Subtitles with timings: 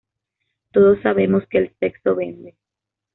[0.71, 2.55] Todos sabemos que el sexo vende".